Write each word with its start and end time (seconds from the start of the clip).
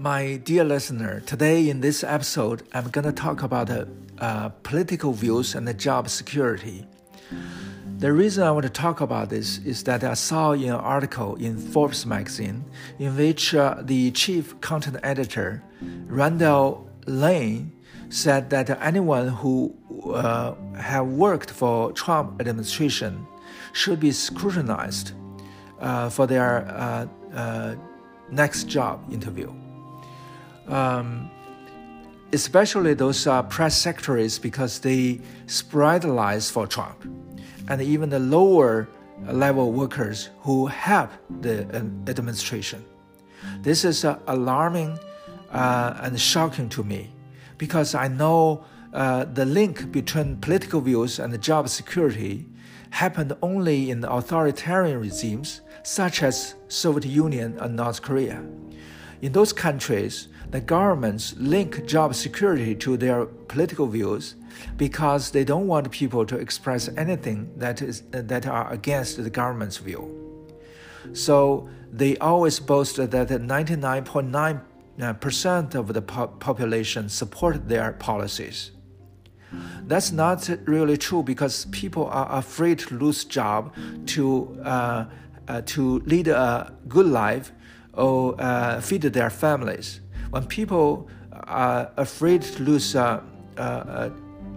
My 0.00 0.36
dear 0.36 0.64
listener, 0.64 1.20
today 1.26 1.68
in 1.68 1.82
this 1.82 2.02
episode, 2.02 2.62
I'm 2.72 2.88
going 2.88 3.04
to 3.04 3.12
talk 3.12 3.42
about 3.42 3.68
uh, 3.68 3.84
uh, 4.18 4.48
political 4.62 5.12
views 5.12 5.54
and 5.54 5.78
job 5.78 6.08
security. 6.08 6.86
The 7.98 8.10
reason 8.10 8.44
I 8.44 8.50
want 8.50 8.62
to 8.62 8.70
talk 8.70 9.02
about 9.02 9.28
this 9.28 9.58
is 9.58 9.84
that 9.84 10.02
I 10.02 10.14
saw 10.14 10.52
an 10.52 10.70
article 10.70 11.34
in 11.34 11.58
Forbes 11.58 12.06
magazine 12.06 12.64
in 12.98 13.14
which 13.14 13.54
uh, 13.54 13.82
the 13.82 14.10
chief 14.12 14.58
content 14.62 14.96
editor, 15.02 15.62
Randall 16.06 16.88
Lane, 17.04 17.70
said 18.08 18.48
that 18.48 18.70
anyone 18.80 19.28
who 19.28 19.76
uh, 20.14 20.54
have 20.76 21.08
worked 21.08 21.50
for 21.50 21.92
Trump 21.92 22.40
administration 22.40 23.26
should 23.74 24.00
be 24.00 24.12
scrutinized 24.12 25.12
uh, 25.78 26.08
for 26.08 26.26
their 26.26 26.66
uh, 26.68 27.06
uh, 27.34 27.74
next 28.30 28.64
job 28.64 29.04
interview. 29.12 29.52
Um, 30.70 31.30
especially 32.32 32.94
those 32.94 33.26
uh, 33.26 33.42
press 33.42 33.76
secretaries 33.76 34.38
because 34.38 34.78
they 34.78 35.20
spread 35.46 36.04
lies 36.04 36.50
for 36.50 36.66
Trump, 36.66 37.04
and 37.68 37.82
even 37.82 38.08
the 38.08 38.20
lower 38.20 38.88
level 39.26 39.72
workers 39.72 40.30
who 40.40 40.66
help 40.66 41.10
the 41.40 41.64
uh, 41.66 42.10
administration. 42.10 42.84
This 43.62 43.84
is 43.84 44.04
uh, 44.04 44.18
alarming 44.26 44.98
uh, 45.50 46.00
and 46.02 46.18
shocking 46.20 46.68
to 46.70 46.84
me 46.84 47.10
because 47.58 47.94
I 47.94 48.08
know 48.08 48.64
uh, 48.92 49.24
the 49.24 49.44
link 49.44 49.92
between 49.92 50.36
political 50.36 50.80
views 50.80 51.18
and 51.18 51.40
job 51.42 51.68
security 51.68 52.46
happened 52.90 53.32
only 53.42 53.90
in 53.90 54.04
authoritarian 54.04 55.00
regimes 55.00 55.60
such 55.82 56.22
as 56.22 56.54
Soviet 56.68 57.06
Union 57.06 57.58
and 57.60 57.76
North 57.76 58.02
Korea. 58.02 58.42
In 59.22 59.32
those 59.32 59.52
countries, 59.52 60.28
the 60.50 60.60
governments 60.60 61.34
link 61.36 61.84
job 61.86 62.14
security 62.14 62.74
to 62.74 62.96
their 62.96 63.26
political 63.26 63.86
views 63.86 64.34
because 64.76 65.30
they 65.30 65.44
don't 65.44 65.66
want 65.66 65.90
people 65.90 66.24
to 66.26 66.36
express 66.36 66.88
anything 66.96 67.50
that 67.56 67.82
is 67.82 68.02
that 68.10 68.46
are 68.46 68.72
against 68.72 69.22
the 69.22 69.30
government's 69.30 69.76
view. 69.78 70.16
So 71.12 71.68
they 71.92 72.16
always 72.18 72.60
boast 72.60 72.96
that 72.96 73.12
99.9% 73.12 75.74
of 75.74 75.92
the 75.92 76.02
po 76.02 76.26
population 76.26 77.08
support 77.08 77.68
their 77.68 77.92
policies. 77.92 78.72
That's 79.86 80.12
not 80.12 80.48
really 80.66 80.96
true 80.96 81.24
because 81.24 81.64
people 81.66 82.06
are 82.06 82.38
afraid 82.38 82.78
to 82.80 82.96
lose 82.96 83.24
job 83.24 83.74
to 84.06 84.58
uh, 84.64 85.04
uh, 85.48 85.62
to 85.66 85.98
lead 86.00 86.28
a 86.28 86.72
good 86.86 87.06
life 87.06 87.52
or 87.94 88.40
uh, 88.40 88.80
feed 88.80 89.02
their 89.02 89.30
families. 89.30 90.00
When 90.30 90.46
people 90.46 91.08
are 91.32 91.90
afraid 91.96 92.42
to 92.42 92.62
lose 92.62 92.94
uh, 92.94 93.20
uh, 93.58 93.60
uh, 93.60 94.10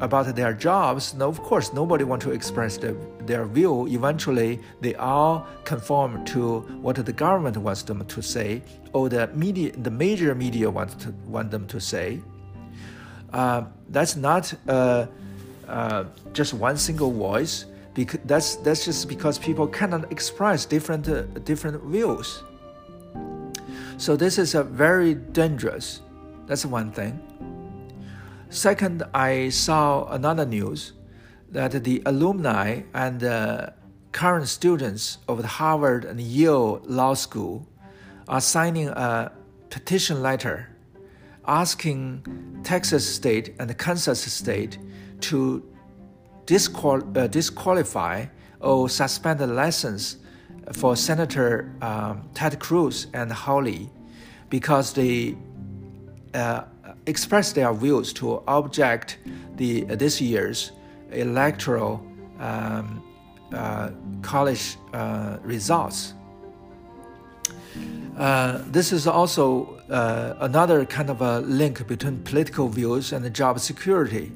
about 0.00 0.34
their 0.34 0.52
jobs, 0.52 1.14
no, 1.14 1.28
of 1.28 1.40
course, 1.42 1.72
nobody 1.72 2.02
want 2.04 2.22
to 2.22 2.32
express 2.32 2.76
the, 2.76 2.96
their 3.26 3.44
view. 3.44 3.86
Eventually, 3.86 4.60
they 4.80 4.96
all 4.96 5.46
conform 5.64 6.24
to 6.26 6.60
what 6.82 6.96
the 6.96 7.12
government 7.12 7.56
wants 7.56 7.82
them 7.82 8.04
to 8.04 8.22
say, 8.22 8.62
or 8.92 9.08
the 9.08 9.28
media, 9.28 9.70
the 9.72 9.90
major 9.90 10.34
media 10.34 10.68
wants 10.68 10.94
to 11.04 11.14
want 11.26 11.50
them 11.52 11.66
to 11.68 11.80
say. 11.80 12.20
Uh, 13.32 13.62
that's 13.90 14.16
not 14.16 14.52
uh, 14.66 15.06
uh, 15.68 16.04
just 16.32 16.52
one 16.54 16.76
single 16.76 17.12
voice. 17.12 17.66
Because 17.92 18.20
that's 18.24 18.56
that's 18.56 18.84
just 18.84 19.08
because 19.08 19.36
people 19.36 19.66
cannot 19.66 20.12
express 20.12 20.64
different 20.64 21.44
different 21.44 21.82
views. 21.82 22.42
So 24.00 24.16
this 24.16 24.38
is 24.38 24.54
a 24.54 24.64
very 24.64 25.12
dangerous. 25.12 26.00
That's 26.46 26.64
one 26.64 26.90
thing. 26.90 27.20
Second, 28.48 29.02
I 29.12 29.50
saw 29.50 30.06
another 30.06 30.46
news 30.46 30.94
that 31.50 31.84
the 31.84 32.02
alumni 32.06 32.80
and 32.94 33.22
uh, 33.22 33.70
current 34.12 34.48
students 34.48 35.18
of 35.28 35.42
the 35.42 35.46
Harvard 35.46 36.06
and 36.06 36.18
Yale 36.18 36.80
Law 36.86 37.12
School 37.12 37.68
are 38.26 38.40
signing 38.40 38.88
a 38.88 39.32
petition 39.68 40.22
letter 40.22 40.74
asking 41.46 42.62
Texas 42.64 43.04
State 43.06 43.54
and 43.58 43.76
Kansas 43.76 44.22
State 44.32 44.78
to 45.28 45.62
disqual- 46.46 47.04
uh, 47.18 47.26
disqualify 47.26 48.24
or 48.60 48.88
suspend 48.88 49.40
the 49.40 49.46
license 49.46 50.16
for 50.72 50.96
Senator 50.96 51.72
um, 51.82 52.28
Ted 52.34 52.58
Cruz 52.58 53.06
and 53.12 53.32
Hawley 53.32 53.90
because 54.48 54.92
they 54.92 55.36
uh, 56.34 56.62
expressed 57.06 57.54
their 57.54 57.72
views 57.72 58.12
to 58.14 58.42
object 58.46 59.18
the 59.56 59.86
uh, 59.88 59.94
this 59.96 60.20
year's 60.20 60.72
electoral 61.12 62.04
um, 62.38 63.02
uh, 63.52 63.90
college 64.22 64.76
uh, 64.92 65.38
results. 65.42 66.14
Uh, 68.16 68.62
this 68.66 68.92
is 68.92 69.06
also 69.06 69.80
uh, 69.88 70.34
another 70.40 70.84
kind 70.84 71.10
of 71.10 71.20
a 71.22 71.40
link 71.40 71.86
between 71.86 72.22
political 72.22 72.68
views 72.68 73.12
and 73.12 73.34
job 73.34 73.58
security. 73.58 74.30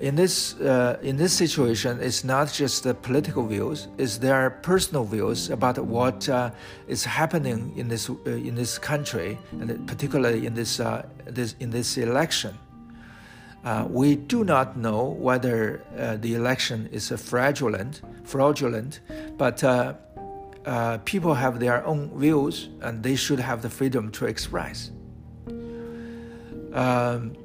In 0.00 0.14
this, 0.14 0.54
uh, 0.60 0.98
in 1.02 1.16
this 1.16 1.32
situation, 1.32 1.98
it's 2.00 2.22
not 2.22 2.52
just 2.52 2.84
the 2.84 2.94
political 2.94 3.44
views; 3.46 3.88
it's 3.98 4.18
their 4.18 4.50
personal 4.50 5.04
views 5.04 5.50
about 5.50 5.78
what 5.78 6.28
uh, 6.28 6.50
is 6.86 7.04
happening 7.04 7.72
in 7.76 7.88
this 7.88 8.08
uh, 8.08 8.14
in 8.26 8.54
this 8.54 8.78
country, 8.78 9.38
and 9.60 9.88
particularly 9.88 10.46
in 10.46 10.54
this, 10.54 10.78
uh, 10.78 11.04
this 11.26 11.56
in 11.58 11.70
this 11.70 11.96
election. 11.96 12.54
we 13.90 14.16
do 14.16 14.44
not 14.44 14.76
know 14.76 15.16
whether 15.18 15.82
the 16.22 16.34
election 16.34 16.88
is 16.92 17.12
fraudulent, 17.16 18.02
fraudulent, 18.24 19.00
but 19.36 19.62
uh, 20.68 20.98
people 21.06 21.32
have 21.32 21.60
their 21.60 21.84
own 21.86 22.10
views 22.18 22.68
and 22.82 23.02
they 23.02 23.16
should 23.16 23.40
have 23.40 23.62
the 23.62 23.70
freedom 23.70 24.10
to 24.10 24.26
express. 24.26 24.90
Um, 26.74 27.36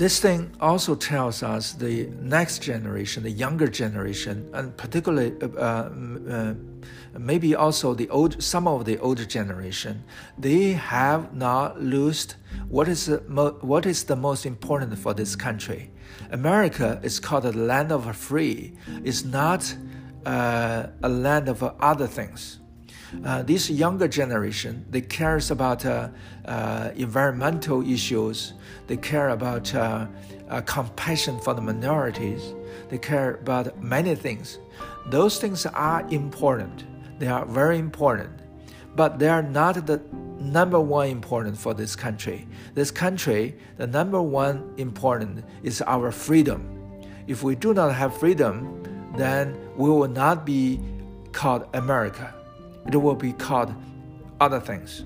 this 0.00 0.18
thing 0.18 0.50
also 0.60 0.94
tells 0.94 1.42
us 1.42 1.74
the 1.74 2.06
next 2.22 2.62
generation, 2.62 3.22
the 3.22 3.30
younger 3.30 3.68
generation, 3.68 4.48
and 4.54 4.74
particularly 4.74 5.34
uh, 5.42 5.60
uh, 5.60 6.54
maybe 7.18 7.54
also 7.54 7.92
the 7.92 8.08
old, 8.08 8.42
some 8.42 8.66
of 8.66 8.86
the 8.86 8.96
older 9.00 9.26
generation, 9.26 10.02
they 10.38 10.72
have 10.72 11.34
not 11.34 11.82
lost 11.82 12.36
what 12.70 12.88
is 12.88 13.04
the 13.04 13.18
what 13.60 13.84
is 13.84 14.04
the 14.04 14.16
most 14.16 14.46
important 14.46 14.98
for 14.98 15.12
this 15.12 15.36
country. 15.36 15.90
America 16.30 16.98
is 17.02 17.20
called 17.20 17.42
the 17.42 17.52
land 17.52 17.92
of 17.92 18.16
free. 18.16 18.72
It's 19.04 19.22
not 19.22 19.76
uh, 20.24 20.86
a 21.02 21.08
land 21.10 21.50
of 21.50 21.62
other 21.62 22.06
things. 22.06 22.60
Uh, 23.24 23.42
this 23.42 23.68
younger 23.68 24.08
generation, 24.08 24.84
they 24.90 25.00
cares 25.00 25.50
about 25.50 25.84
uh, 25.84 26.08
uh 26.44 26.90
environmental 26.96 27.82
issues. 27.82 28.54
They 28.86 28.96
care 28.96 29.30
about 29.30 29.74
uh, 29.74 30.06
uh, 30.48 30.60
compassion 30.62 31.40
for 31.40 31.54
the 31.54 31.60
minorities. 31.60 32.54
They 32.88 32.98
care 32.98 33.34
about 33.34 33.82
many 33.82 34.14
things. 34.14 34.58
Those 35.10 35.38
things 35.38 35.66
are 35.66 36.06
important. 36.10 36.84
They 37.18 37.28
are 37.28 37.44
very 37.44 37.78
important, 37.78 38.30
but 38.96 39.18
they 39.18 39.28
are 39.28 39.42
not 39.42 39.86
the 39.86 40.00
number 40.40 40.80
one 40.80 41.08
important 41.08 41.56
for 41.56 41.74
this 41.74 41.94
country. 41.94 42.46
This 42.74 42.90
country, 42.90 43.54
the 43.76 43.86
number 43.86 44.22
one 44.22 44.72
important 44.78 45.44
is 45.62 45.82
our 45.82 46.10
freedom. 46.10 46.66
If 47.26 47.42
we 47.42 47.54
do 47.54 47.74
not 47.74 47.94
have 47.94 48.16
freedom, 48.16 48.82
then 49.16 49.56
we 49.76 49.90
will 49.90 50.08
not 50.08 50.46
be 50.46 50.80
called 51.32 51.68
America. 51.74 52.34
It 52.86 52.96
will 52.96 53.14
be 53.14 53.32
called 53.32 53.74
other 54.40 54.60
things. 54.60 55.04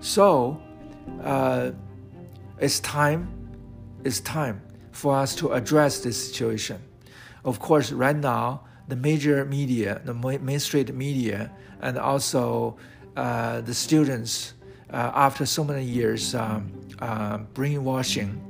So, 0.00 0.60
uh, 1.22 1.72
it's 2.58 2.80
time, 2.80 3.28
it's 4.04 4.20
time 4.20 4.62
for 4.92 5.16
us 5.16 5.34
to 5.36 5.52
address 5.52 6.00
this 6.00 6.28
situation. 6.28 6.82
Of 7.44 7.58
course, 7.60 7.92
right 7.92 8.16
now, 8.16 8.62
the 8.88 8.96
major 8.96 9.44
media, 9.44 10.00
the 10.04 10.14
mainstream 10.14 10.96
media, 10.96 11.50
and 11.80 11.98
also 11.98 12.76
uh, 13.16 13.60
the 13.62 13.74
students, 13.74 14.54
uh, 14.90 15.10
after 15.14 15.44
so 15.46 15.64
many 15.64 15.84
years 15.84 16.34
um, 16.34 16.72
uh, 17.00 17.38
brainwashing 17.54 18.40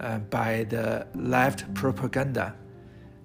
uh, 0.00 0.18
by 0.18 0.64
the 0.68 1.06
left 1.14 1.72
propaganda, 1.74 2.54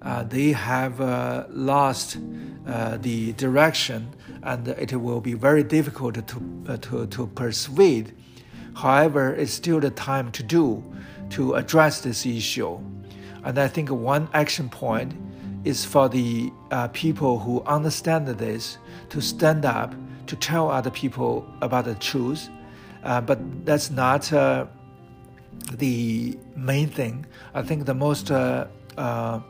uh, 0.02 0.22
they 0.24 0.52
have 0.52 1.00
uh, 1.00 1.44
lost 1.50 2.18
uh, 2.66 2.96
the 2.98 3.32
direction 3.32 4.14
and 4.42 4.68
it 4.68 4.92
will 4.94 5.20
be 5.20 5.34
very 5.34 5.64
difficult 5.64 6.26
to, 6.26 6.64
uh, 6.68 6.76
to, 6.76 7.06
to 7.08 7.26
persuade. 7.28 8.14
However, 8.76 9.34
it's 9.34 9.52
still 9.52 9.80
the 9.80 9.90
time 9.90 10.30
to 10.32 10.42
do 10.42 10.84
to 11.30 11.54
address 11.54 12.00
this 12.00 12.24
issue. 12.24 12.78
And 13.44 13.58
I 13.58 13.66
think 13.68 13.90
one 13.90 14.28
action 14.32 14.68
point 14.68 15.14
is 15.64 15.84
for 15.84 16.08
the 16.08 16.52
people 16.92 17.38
who 17.40 17.62
understand 17.62 18.28
this 18.28 18.78
to 19.10 19.20
stand 19.20 19.64
up 19.64 19.94
to 20.26 20.36
tell 20.36 20.70
other 20.70 20.90
people 20.90 21.46
about 21.60 21.86
the 21.86 21.94
truth 21.96 22.48
but 23.02 23.38
that's 23.64 23.90
not 23.90 24.30
the 25.72 26.38
main 26.56 26.88
thing. 26.88 27.26
I 27.54 27.62
think 27.62 27.86
the 27.86 27.94
most 27.94 28.30
uh, 28.30 28.66
uh, 28.98 29.40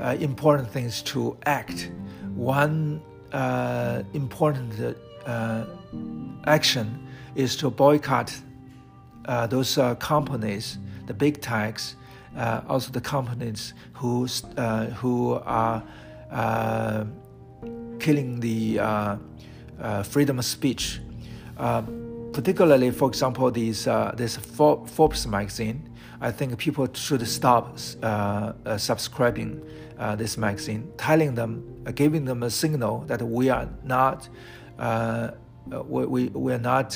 uh 0.00 0.16
important 0.20 0.68
things 0.70 1.02
to 1.02 1.36
act. 1.46 1.90
One 2.34 3.02
uh, 3.32 4.02
important 4.14 4.96
uh, 5.26 5.64
action 6.46 7.06
is 7.34 7.56
to 7.56 7.70
boycott 7.70 8.32
those 9.50 9.78
companies, 9.98 10.78
the 11.06 11.14
big 11.14 11.40
techs, 11.42 11.96
also 12.68 12.90
the 12.92 13.00
companies 13.00 13.74
who 13.92 14.26
who 15.00 15.34
are 15.44 15.82
killing 17.98 18.40
the 18.40 18.78
freedom 20.04 20.38
of 20.38 20.44
speech 20.44 21.00
particularly, 22.32 22.90
for 22.92 23.08
example, 23.08 23.50
these 23.50 23.86
uh, 23.86 24.12
this 24.16 24.36
Forbes 24.36 25.26
magazine. 25.26 25.88
I 26.20 26.32
think 26.32 26.58
people 26.58 26.88
should 26.94 27.26
stop 27.28 27.78
uh, 28.02 28.06
uh, 28.66 28.76
subscribing 28.76 29.62
uh, 29.98 30.16
this 30.16 30.36
magazine, 30.36 30.90
telling 30.96 31.34
them, 31.34 31.82
uh, 31.86 31.92
giving 31.92 32.24
them 32.24 32.42
a 32.42 32.50
signal 32.50 33.04
that 33.06 33.22
we 33.22 33.50
are 33.50 33.68
not, 33.84 34.28
uh, 34.78 35.30
we, 35.66 36.06
we, 36.06 36.28
we 36.28 36.52
are 36.52 36.58
not 36.58 36.94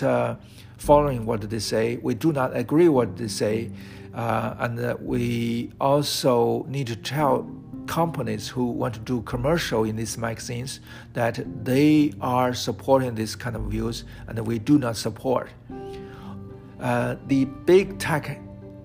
following 0.78 1.24
what 1.24 1.48
they 1.48 1.58
say. 1.60 1.96
We 2.02 2.14
do 2.14 2.32
not 2.32 2.56
agree 2.56 2.88
what 2.88 3.16
they 3.16 3.28
say, 3.28 3.70
and 4.14 4.98
we 5.00 5.72
also 5.80 6.64
need 6.68 6.88
to 6.88 6.96
tell 6.96 7.48
companies 7.86 8.48
who 8.48 8.66
want 8.70 8.94
to 8.94 9.00
do 9.00 9.22
commercial 9.22 9.84
in 9.84 9.96
these 9.96 10.16
magazines 10.16 10.80
that 11.14 11.44
they 11.64 12.12
are 12.20 12.54
supporting 12.54 13.14
this 13.14 13.34
kind 13.34 13.56
of 13.56 13.62
views 13.62 14.04
and 14.28 14.38
we 14.46 14.58
do 14.58 14.78
not 14.78 14.96
support. 14.96 15.50
Uh, 16.80 17.16
the 17.26 17.44
big 17.44 17.98
tech, 17.98 18.40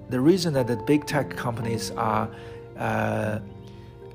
the 0.10 0.20
reason 0.20 0.54
that 0.54 0.68
the 0.68 0.78
big 0.78 1.06
tech 1.06 1.36
companies 1.36 1.92
are 1.92 2.30
uh, 2.78 3.40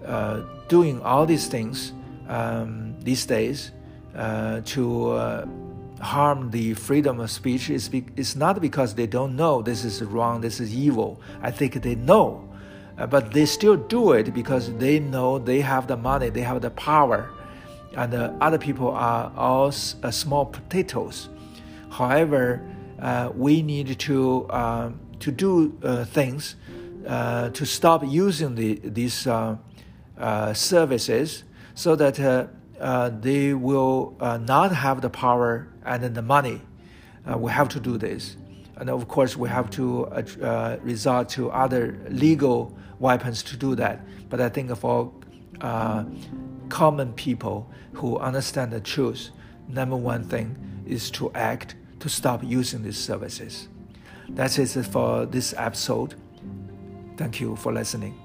uh, 0.05 0.43
doing 0.69 1.01
all 1.03 1.27
these 1.27 1.47
things 1.47 1.93
um, 2.29 2.95
these 3.01 3.27
days 3.27 3.73
uh, 4.15 4.61
to 4.65 5.11
uh, 5.11 5.47
harm 6.01 6.51
the 6.51 6.75
freedom 6.75 7.21
of 7.21 7.31
speech 7.31 7.71
is, 7.71 7.89
be- 7.89 8.07
is 8.17 8.35
not 8.37 8.61
because 8.61 8.95
they 8.95 9.07
don't 9.07 9.37
know 9.37 9.63
this 9.63 9.85
is 9.85 10.03
wrong, 10.03 10.41
this 10.41 10.61
is 10.61 10.75
evil. 10.75 11.21
I 11.43 11.51
think 11.51 11.83
they 11.83 11.95
know 11.95 12.49
uh, 12.99 13.07
but 13.07 13.33
they 13.33 13.47
still 13.47 13.77
do 13.77 14.13
it 14.13 14.35
because 14.35 14.73
they 14.75 14.99
know 14.99 15.39
they 15.39 15.61
have 15.61 15.87
the 15.87 15.97
money, 15.97 16.29
they 16.29 16.43
have 16.43 16.61
the 16.61 16.71
power, 16.71 17.31
and 17.97 18.15
uh, 18.15 18.33
other 18.41 18.59
people 18.59 18.91
are 18.91 19.33
all 19.37 19.69
uh, 20.03 20.11
small 20.11 20.47
potatoes. 20.47 21.29
However, 21.91 22.63
we 23.35 23.63
need 23.63 23.99
to 23.99 24.47
um, 24.51 25.01
to 25.23 25.33
do 25.33 25.77
uh, 25.83 26.05
things 26.05 26.57
uh, 27.07 27.51
to 27.51 27.65
stop 27.65 28.03
using 28.07 28.55
the, 28.55 28.81
these 28.85 29.27
services 30.55 31.45
so 31.75 31.97
that 31.97 32.51
they 33.23 33.55
will 33.55 34.17
not 34.21 34.73
have 34.73 35.01
the 35.01 35.11
power 35.11 35.69
and 35.85 36.15
the 36.15 36.23
money. 36.23 36.61
we 37.37 37.51
have 37.51 37.69
to 37.69 37.81
do 37.81 37.99
this 37.99 38.37
and 38.77 38.91
of 38.91 39.07
course 39.07 39.37
we 39.37 39.49
have 39.49 39.71
to 39.71 40.07
uh, 40.07 40.77
resort 40.83 41.29
to 41.29 41.51
other 41.51 41.99
legal 42.09 42.77
weapons 42.99 43.43
to 43.45 43.57
do 43.57 43.75
that. 43.77 44.01
But 44.29 44.41
I 44.41 44.49
think 44.49 44.75
for 44.77 45.13
uh, 45.61 46.05
common 46.69 47.13
people 47.13 47.71
who 47.93 48.19
understand 48.19 48.73
the 48.73 48.81
truth, 48.81 49.31
number 49.69 49.97
one 49.97 50.25
thing 50.25 50.57
is 50.85 51.11
to 51.13 51.31
act 51.33 51.77
to 52.01 52.09
stop 52.09 52.43
using 52.43 52.83
these 52.83 52.99
services. 52.99 53.69
That's 54.35 54.59
it 54.59 54.87
for 54.87 55.27
this 55.27 55.55
episode. 55.57 56.15
Thank 57.17 57.41
you 57.41 57.57
for 57.57 57.73
listening. 57.73 58.19